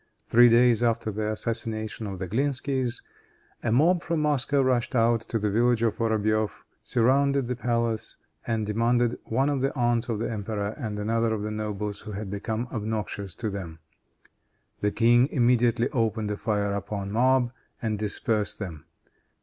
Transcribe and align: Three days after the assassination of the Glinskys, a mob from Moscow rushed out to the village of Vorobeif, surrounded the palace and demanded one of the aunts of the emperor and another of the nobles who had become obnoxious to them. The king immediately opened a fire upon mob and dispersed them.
Three 0.25 0.49
days 0.49 0.81
after 0.81 1.11
the 1.11 1.29
assassination 1.31 2.07
of 2.07 2.17
the 2.17 2.27
Glinskys, 2.27 3.03
a 3.61 3.71
mob 3.71 4.01
from 4.01 4.19
Moscow 4.21 4.59
rushed 4.63 4.95
out 4.95 5.21
to 5.29 5.37
the 5.37 5.51
village 5.51 5.83
of 5.83 5.97
Vorobeif, 5.97 6.63
surrounded 6.81 7.47
the 7.47 7.55
palace 7.55 8.17
and 8.47 8.65
demanded 8.65 9.19
one 9.25 9.47
of 9.47 9.61
the 9.61 9.71
aunts 9.75 10.09
of 10.09 10.17
the 10.17 10.27
emperor 10.27 10.69
and 10.75 10.97
another 10.97 11.35
of 11.35 11.43
the 11.43 11.51
nobles 11.51 11.99
who 11.99 12.13
had 12.13 12.31
become 12.31 12.67
obnoxious 12.71 13.35
to 13.35 13.51
them. 13.51 13.77
The 14.79 14.89
king 14.91 15.27
immediately 15.27 15.87
opened 15.91 16.31
a 16.31 16.37
fire 16.37 16.73
upon 16.73 17.11
mob 17.11 17.51
and 17.79 17.99
dispersed 17.99 18.57
them. 18.57 18.85